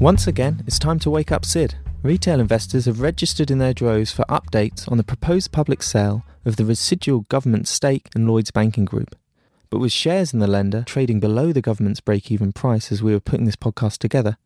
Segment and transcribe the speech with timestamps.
[0.00, 1.74] Once again, it's time to wake up Sid.
[2.04, 6.54] Retail investors have registered in their droves for updates on the proposed public sale of
[6.54, 9.16] the residual government stake in Lloyds Banking Group.
[9.70, 13.12] But with shares in the lender trading below the government's break even price as we
[13.12, 14.36] were putting this podcast together,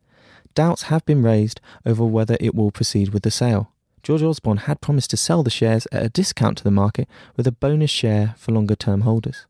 [0.55, 3.71] doubts have been raised over whether it will proceed with the sale.
[4.01, 7.07] George Osborne had promised to sell the shares at a discount to the market
[7.37, 9.45] with a bonus share for longer term holders.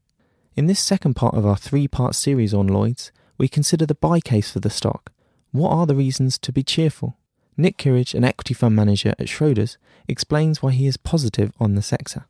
[0.57, 4.19] In this second part of our three part series on Lloyds, we consider the buy
[4.19, 5.12] case for the stock.
[5.53, 7.15] What are the reasons to be cheerful?
[7.55, 11.83] Nick Kirrage, an equity fund manager at Schroders, explains why he is positive on the
[11.83, 12.25] sector.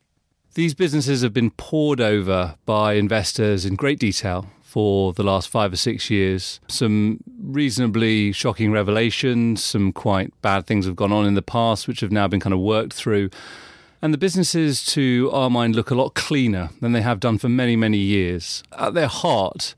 [0.52, 5.72] These businesses have been pored over by investors in great detail for the last five
[5.72, 6.60] or six years.
[6.68, 12.00] Some reasonably shocking revelations, some quite bad things have gone on in the past, which
[12.00, 13.30] have now been kind of worked through.
[14.02, 17.48] And the businesses, to our mind, look a lot cleaner than they have done for
[17.48, 18.62] many, many years.
[18.78, 19.74] At their heart,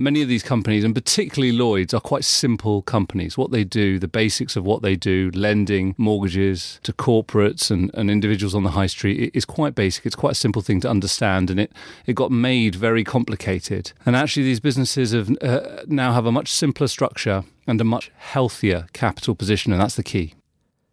[0.00, 3.36] many of these companies, and particularly Lloyd's, are quite simple companies.
[3.36, 8.10] What they do, the basics of what they do, lending mortgages to corporates and, and
[8.10, 10.06] individuals on the high street, is quite basic.
[10.06, 11.72] It's quite a simple thing to understand, and it,
[12.06, 13.92] it got made very complicated.
[14.06, 18.10] And actually, these businesses have uh, now have a much simpler structure and a much
[18.16, 20.34] healthier capital position, and that's the key.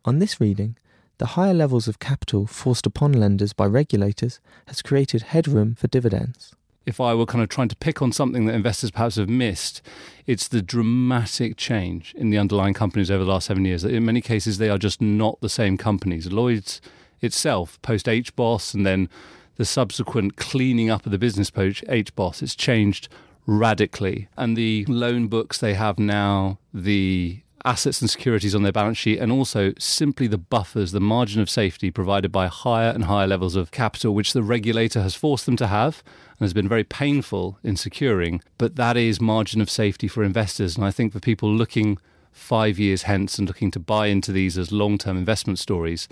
[0.05, 0.77] On this reading,
[1.17, 6.53] the higher levels of capital forced upon lenders by regulators has created headroom for dividends.
[6.87, 9.81] If I were kind of trying to pick on something that investors perhaps have missed,
[10.25, 13.83] it's the dramatic change in the underlying companies over the last seven years.
[13.83, 16.31] In many cases, they are just not the same companies.
[16.31, 16.79] Lloyd's
[17.19, 19.09] itself, post H HBOS, and then
[19.57, 23.09] the subsequent cleaning up of the business post H HBOS, it's changed
[23.45, 24.29] radically.
[24.37, 29.19] And the loan books they have now, the assets and securities on their balance sheet,
[29.19, 33.57] and also simply the buffers, the margin of safety provided by higher and higher levels
[33.57, 36.01] of capital, which the regulator has forced them to have
[36.39, 38.41] and has been very painful in securing.
[38.57, 40.77] But that is margin of safety for investors.
[40.77, 41.97] And I think for people looking
[42.31, 46.07] five years hence and looking to buy into these as long term investment stories,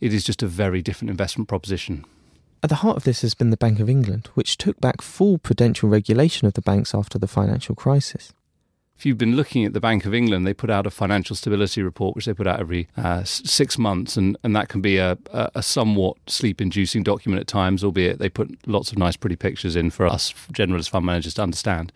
[0.00, 2.04] it is just a very different investment proposition.
[2.64, 5.38] At the heart of this has been the Bank of England, which took back full
[5.38, 8.32] prudential regulation of the banks after the financial crisis
[8.96, 11.82] if you've been looking at the Bank of England, they put out a financial stability
[11.82, 15.18] report, which they put out every uh, six months, and, and that can be a,
[15.32, 19.76] a somewhat sleep inducing document at times, albeit they put lots of nice, pretty pictures
[19.76, 21.92] in for us generalist fund managers to understand.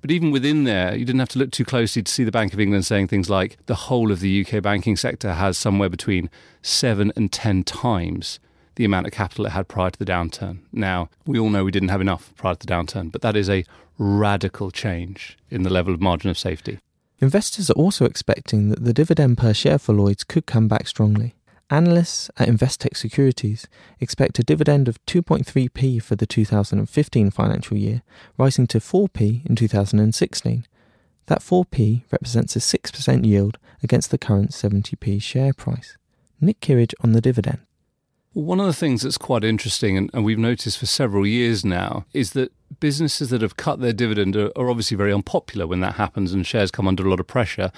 [0.00, 2.52] But even within there, you didn't have to look too closely to see the Bank
[2.52, 6.30] of England saying things like the whole of the UK banking sector has somewhere between
[6.62, 8.40] seven and 10 times
[8.80, 10.60] the amount of capital it had prior to the downturn.
[10.72, 13.50] Now, we all know we didn't have enough prior to the downturn, but that is
[13.50, 13.66] a
[13.98, 16.78] radical change in the level of margin of safety.
[17.18, 21.34] Investors are also expecting that the dividend per share for Lloyds could come back strongly.
[21.68, 23.68] Analysts at Investec Securities
[24.00, 28.00] expect a dividend of 2.3p for the 2015 financial year,
[28.38, 30.66] rising to 4p in 2016.
[31.26, 35.98] That 4p represents a 6% yield against the current 70p share price.
[36.40, 37.58] Nick Kirrage on the dividend.
[38.32, 42.06] One of the things that's quite interesting, and, and, we've noticed for several years now,
[42.12, 45.94] is that businesses that have cut their dividend are, are, obviously very unpopular when that
[45.94, 47.72] happens and shares come under a lot of pressure.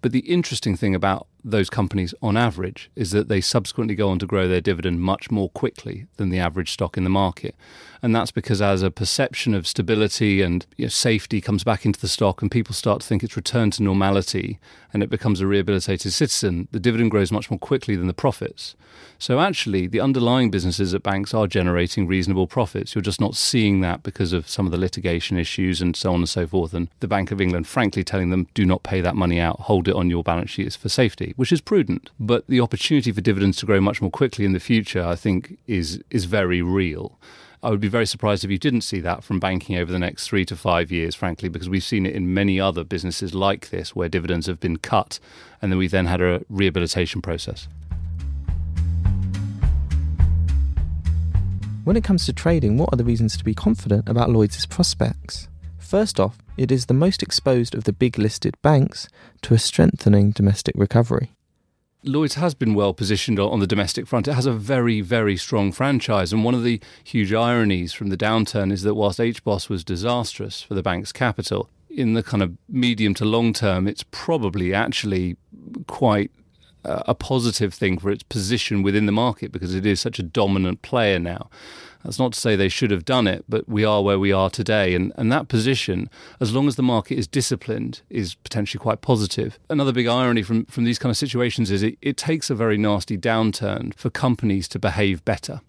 [0.00, 4.18] But the interesting thing about those companies on average is that they subsequently go on
[4.20, 7.54] to grow their dividend much more quickly than the average stock in the market.
[8.00, 12.00] And that's because as a perception of stability and you know, safety comes back into
[12.00, 14.58] the stock and people start to think it's returned to normality
[14.92, 18.76] and it becomes a rehabilitated citizen, the dividend grows much more quickly than the profits.
[19.18, 22.94] So actually, the underlying businesses at banks are generating reasonable profits.
[22.94, 26.20] You're just not seeing that because of some of the litigation issues and so on
[26.20, 26.74] and so forth.
[26.74, 29.88] And the Bank of England, frankly, telling them, do not pay that money out, hold
[29.88, 32.10] it on your balance sheet for safety, which is prudent.
[32.20, 35.58] But the opportunity for dividends to grow much more quickly in the future, I think,
[35.66, 37.18] is, is very real.
[37.62, 40.28] I would be very surprised if you didn't see that from banking over the next
[40.28, 43.96] three to five years, frankly, because we've seen it in many other businesses like this
[43.96, 45.18] where dividends have been cut
[45.60, 47.66] and then we've then had a rehabilitation process.
[51.88, 55.48] When it comes to trading, what are the reasons to be confident about Lloyds' prospects?
[55.78, 59.08] First off, it is the most exposed of the big listed banks
[59.40, 61.32] to a strengthening domestic recovery.
[62.04, 64.28] Lloyds has been well positioned on the domestic front.
[64.28, 66.30] It has a very, very strong franchise.
[66.30, 70.60] And one of the huge ironies from the downturn is that whilst HBOS was disastrous
[70.60, 75.38] for the bank's capital, in the kind of medium to long term, it's probably actually
[75.86, 76.32] quite
[76.88, 80.82] a positive thing for its position within the market because it is such a dominant
[80.82, 81.50] player now.
[82.04, 84.50] That's not to say they should have done it, but we are where we are
[84.50, 84.94] today.
[84.94, 86.08] And, and that position,
[86.40, 89.58] as long as the market is disciplined, is potentially quite positive.
[89.68, 92.78] Another big irony from, from these kind of situations is it, it takes a very
[92.78, 95.60] nasty downturn for companies to behave better.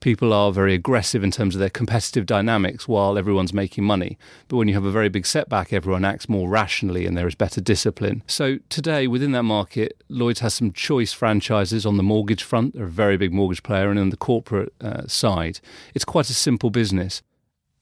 [0.00, 4.18] People are very aggressive in terms of their competitive dynamics while everyone's making money.
[4.48, 7.34] But when you have a very big setback, everyone acts more rationally and there is
[7.34, 8.22] better discipline.
[8.26, 12.74] So today, within that market, Lloyds has some choice franchises on the mortgage front.
[12.74, 13.90] They're a very big mortgage player.
[13.90, 15.60] And on the corporate uh, side,
[15.94, 17.22] it's quite a simple business.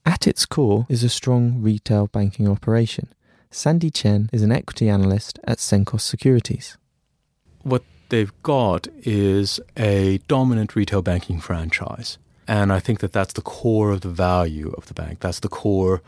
[0.05, 3.09] At its core is a strong retail banking operation.
[3.51, 6.77] Sandy Chen is an equity analyst at Cenkos Securities.
[7.63, 12.19] What they've got is a dominant retail banking franchise.
[12.49, 15.20] And I think that that's the core of the value of the bank.
[15.20, 16.03] That's the core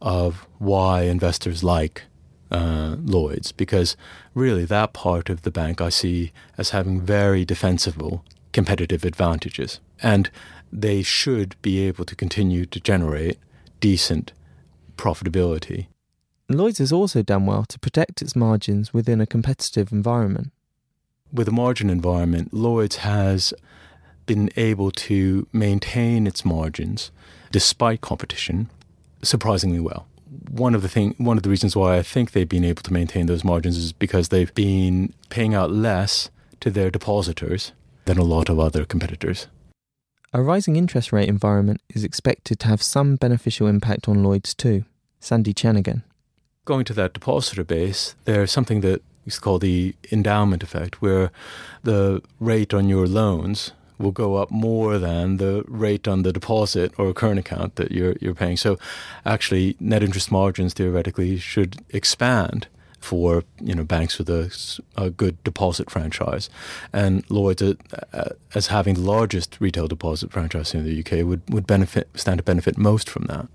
[0.00, 2.04] of why investors like
[2.50, 3.96] uh, Lloyd's, because
[4.34, 9.80] really that part of the bank I see as having very defensible competitive advantages.
[10.02, 10.30] And
[10.72, 13.38] they should be able to continue to generate
[13.80, 14.32] decent
[14.96, 15.86] profitability.
[16.48, 20.52] Lloyds has also done well to protect its margins within a competitive environment.
[21.32, 23.54] With a margin environment, Lloyds has
[24.26, 27.10] been able to maintain its margins
[27.50, 28.68] despite competition
[29.22, 30.06] surprisingly well.
[30.48, 32.92] One of the thing, one of the reasons why I think they've been able to
[32.92, 36.30] maintain those margins is because they've been paying out less
[36.60, 37.72] to their depositors
[38.04, 39.46] than a lot of other competitors.
[40.32, 44.84] A rising interest rate environment is expected to have some beneficial impact on Lloyds too.
[45.18, 46.02] Sandy Chen again.
[46.64, 51.30] Going to that depositor base, there's something that is called the endowment effect, where
[51.82, 56.92] the rate on your loans will go up more than the rate on the deposit
[56.98, 58.56] or current account that you're you're paying.
[58.56, 58.78] So
[59.24, 62.66] actually net interest margins theoretically should expand
[62.98, 64.50] for you know banks with a,
[64.96, 66.50] a good deposit franchise,
[66.92, 71.66] and Lloyd's uh, as having the largest retail deposit franchise in the UK would would
[71.66, 73.48] benefit stand to benefit most from that.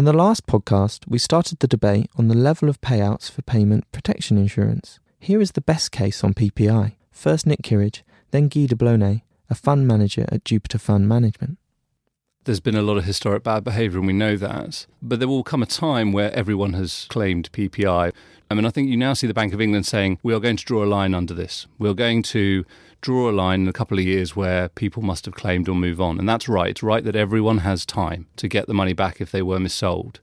[0.00, 3.84] In the last podcast, we started the debate on the level of payouts for payment
[3.92, 4.98] protection insurance.
[5.18, 6.94] Here is the best case on PPI.
[7.12, 8.00] First Nick Kirrage,
[8.30, 9.20] then Guy de Blonay,
[9.50, 11.58] a fund manager at Jupiter Fund Management
[12.44, 14.86] there's been a lot of historic bad behaviour, and we know that.
[15.02, 18.12] But there will come a time where everyone has claimed PPI.
[18.50, 20.56] I mean, I think you now see the Bank of England saying, we are going
[20.56, 21.66] to draw a line under this.
[21.78, 22.64] We're going to
[23.00, 26.00] draw a line in a couple of years where people must have claimed or move
[26.00, 26.18] on.
[26.18, 26.70] And that's right.
[26.70, 30.16] It's right that everyone has time to get the money back if they were missold.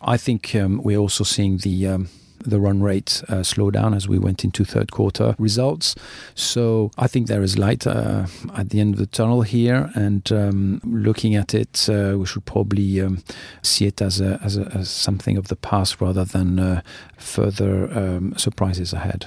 [0.00, 2.08] I think um, we're also seeing the um,
[2.44, 5.94] the run rate uh, slow down as we went into third quarter results.
[6.34, 8.26] So I think there is light uh,
[8.56, 12.46] at the end of the tunnel here, and um, looking at it, uh, we should
[12.46, 13.22] probably um,
[13.62, 16.82] see it as a, as, a, as something of the past rather than uh,
[17.18, 19.26] further um, surprises ahead.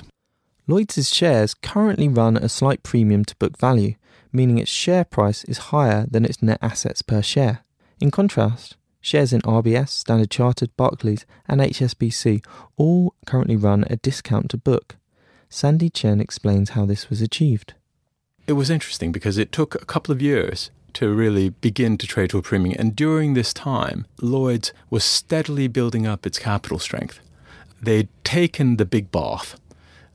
[0.67, 3.95] Lloyds' shares currently run at a slight premium to book value,
[4.31, 7.63] meaning its share price is higher than its net assets per share.
[7.99, 12.43] In contrast, Shares in RBS, Standard Chartered, Barclays, and HSBC
[12.77, 14.95] all currently run a discount to book.
[15.49, 17.73] Sandy Chen explains how this was achieved.
[18.47, 22.29] It was interesting because it took a couple of years to really begin to trade
[22.29, 22.77] to a premium.
[22.79, 27.19] And during this time, Lloyd's was steadily building up its capital strength.
[27.81, 29.59] They'd taken the big bath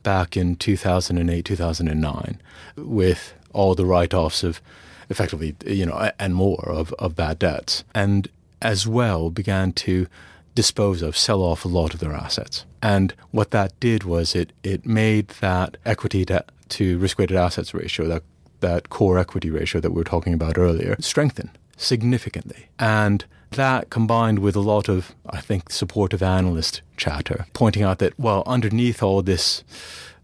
[0.08, 2.40] back in 2008, 2009
[2.78, 4.62] with all the write offs of
[5.10, 7.84] effectively, you know, and more of, of bad debts.
[7.94, 8.26] And
[8.62, 10.06] as well began to
[10.54, 12.64] dispose of, sell off a lot of their assets.
[12.80, 17.74] And what that did was it, it made that equity to, to risk weighted assets
[17.74, 18.22] ratio, that,
[18.60, 22.68] that core equity ratio that we were talking about earlier, strengthen significantly.
[22.78, 28.12] And that combined with a lot of, I think, supportive analyst chatter, pointing out that,
[28.18, 29.64] well, underneath all this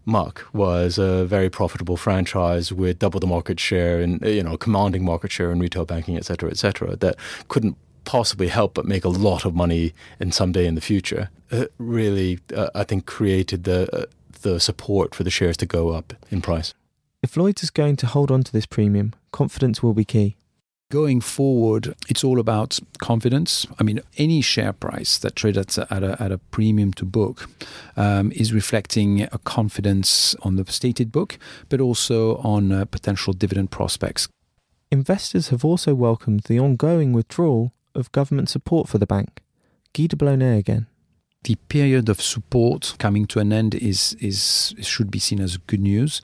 [0.05, 5.03] muck was a very profitable franchise with double the market share and, you know, commanding
[5.03, 7.15] market share in retail banking, et cetera, et cetera, that
[7.47, 11.65] couldn't possibly help but make a lot of money in someday in the future, uh,
[11.79, 14.05] really, uh, I think, created the uh,
[14.41, 16.75] the support for the shares to go up in price.
[17.23, 20.35] If Lloyds is going to hold on to this premium, confidence will be key.
[20.95, 23.67] Going forward, it's all about confidence.
[23.77, 27.49] I mean, any share price that trades at, a, at a premium to book
[27.97, 31.37] um, is reflecting a confidence on the stated book,
[31.67, 34.29] but also on uh, potential dividend prospects.
[34.89, 39.41] Investors have also welcomed the ongoing withdrawal of government support for the bank.
[39.91, 40.87] Guy de Blonay again.
[41.45, 45.79] The period of support coming to an end is, is should be seen as good
[45.79, 46.19] news.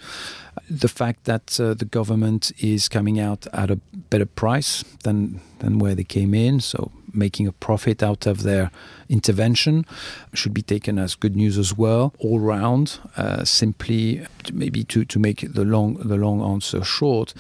[0.68, 3.76] The fact that uh, the government is coming out at a
[4.10, 8.72] better price than than where they came in, so making a profit out of their
[9.10, 9.86] intervention,
[10.34, 12.16] should be taken as good news as well.
[12.18, 17.36] All round, uh, simply maybe to, to make the long the long answer short,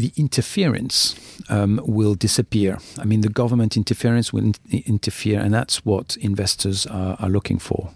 [0.00, 1.14] the interference
[1.48, 2.78] um, will disappear.
[2.98, 4.54] I mean, the government interference will in-
[4.86, 7.90] interfere, and that's what investors are, are looking for.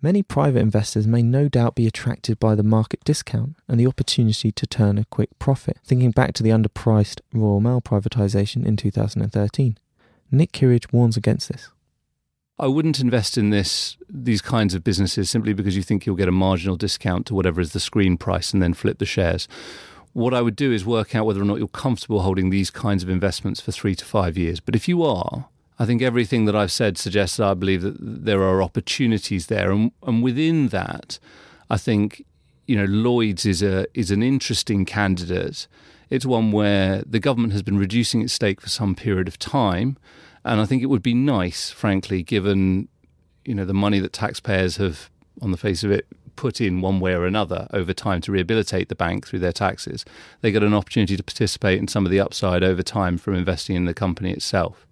[0.00, 4.50] Many private investors may no doubt be attracted by the market discount and the opportunity
[4.50, 9.78] to turn a quick profit, thinking back to the underpriced Royal Mail privatisation in 2013.
[10.32, 11.70] Nick Kirrage warns against this.
[12.58, 16.28] I wouldn't invest in this these kinds of businesses simply because you think you'll get
[16.28, 19.48] a marginal discount to whatever is the screen price and then flip the shares.
[20.12, 23.02] What I would do is work out whether or not you're comfortable holding these kinds
[23.02, 24.60] of investments for 3 to 5 years.
[24.60, 25.46] But if you are,
[25.78, 29.70] I think everything that I've said suggests that I believe that there are opportunities there,
[29.72, 31.18] and, and within that,
[31.70, 32.24] I think
[32.66, 35.66] you know Lloyd's is a is an interesting candidate.
[36.10, 39.96] It's one where the government has been reducing its stake for some period of time,
[40.44, 42.88] and I think it would be nice, frankly, given
[43.44, 47.00] you know the money that taxpayers have, on the face of it, put in one
[47.00, 50.04] way or another over time to rehabilitate the bank through their taxes.
[50.40, 53.76] They get an opportunity to participate in some of the upside over time from investing
[53.76, 54.86] in the company itself.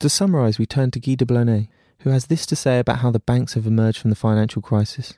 [0.00, 1.68] To summarise, we turn to Guy de Blonay,
[2.00, 5.14] who has this to say about how the banks have emerged from the financial crisis.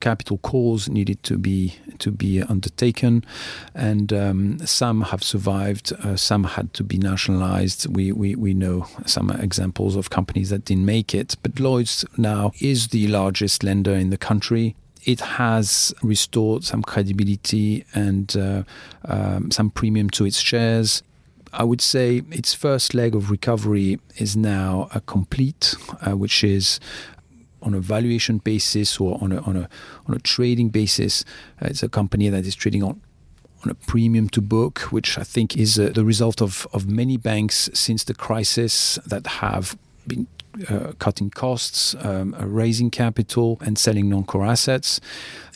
[0.00, 3.24] Capital calls needed to be to be undertaken,
[3.72, 5.92] and um, some have survived.
[5.92, 7.86] Uh, some had to be nationalized.
[7.94, 11.36] We, we we know some examples of companies that didn't make it.
[11.40, 17.84] But Lloyd's now is the largest lender in the country it has restored some credibility
[17.94, 18.62] and uh,
[19.04, 21.02] um, some premium to its shares.
[21.52, 26.80] I would say its first leg of recovery is now complete, uh, which is
[27.60, 29.68] on a valuation basis or on a on a
[30.06, 31.24] on a trading basis.
[31.60, 33.00] Uh, it's a company that is trading on
[33.64, 37.16] on a premium to book, which I think is uh, the result of of many
[37.16, 40.26] banks since the crisis that have been
[40.68, 45.00] uh, cutting costs, um, uh, raising capital, and selling non-core assets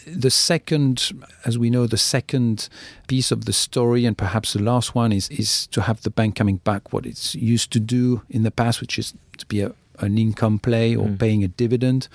[0.07, 1.13] the second,
[1.45, 2.69] as we know, the second
[3.09, 6.37] piece of the story, and perhaps the last one, is is to have the bank
[6.37, 9.75] coming back what it's used to do in the past, which is to be a
[9.99, 11.19] an income play or mm.
[11.19, 12.09] paying a dividend.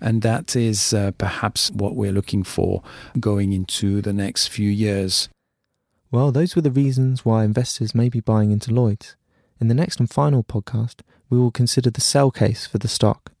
[0.00, 2.82] And that is uh, perhaps what we're looking for
[3.20, 5.28] going into the next few years.
[6.10, 9.14] Well, those were the reasons why investors may be buying into Lloyd's.
[9.60, 13.32] In the next and final podcast, we will consider the sell case for the stock.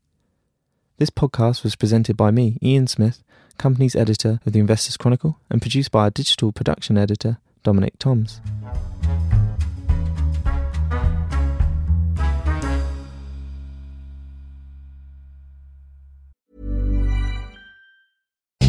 [0.98, 3.22] This podcast was presented by me, Ian Smith,
[3.56, 8.40] company's editor of the Investors Chronicle, and produced by our digital production editor, Dominic Toms.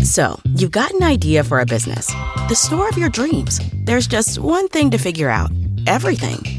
[0.03, 2.07] So, you've got an idea for a business
[2.47, 3.59] the store of your dreams.
[3.85, 5.51] There's just one thing to figure out
[5.85, 6.58] everything.